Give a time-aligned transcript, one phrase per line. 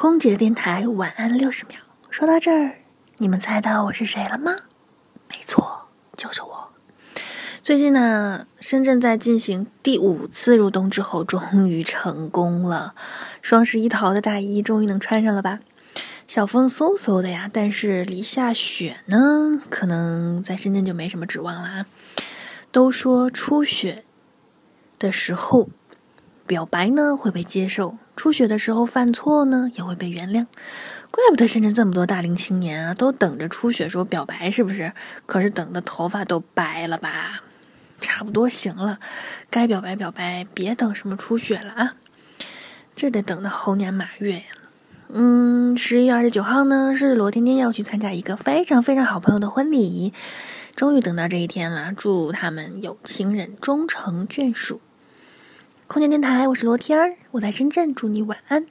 [0.00, 1.76] 空姐电台晚安六十秒。
[2.08, 2.76] 说到这儿，
[3.16, 4.54] 你们猜到我是谁了吗？
[5.28, 6.68] 没错，就是我。
[7.64, 12.94] 最近呢，深圳在进行第五次入冬之后，终于成功了。
[13.42, 15.58] 双十一淘的大衣终于能穿上了吧？
[16.28, 21.86] 小风嗖嗖的呀，但是离下雪呢，可能在深圳就没什么指望了啊。
[22.70, 24.04] 都说初雪
[24.96, 25.68] 的时候。
[26.48, 30.46] 表白呢会被接受，初雪的时候犯错呢也会被原谅，
[31.10, 34.92] 怪不得深圳这么多大龄青年啊，都等着初雪时候表白，是不是？
[35.26, 37.42] 可是等的头发都白了吧？
[38.00, 38.98] 差不多行了，
[39.50, 41.94] 该表白表白，别等什么初雪了啊！
[42.96, 44.44] 这得等到猴年马月呀。
[45.10, 50.14] 嗯，十一月二十九号呢是罗天天要去参加一个非常非常好朋友的婚礼，
[50.74, 54.80] 终于等到这一天了，祝他们有情人终成眷属。
[55.88, 58.66] 空间电台，我是罗天儿，我在深圳，祝你晚安。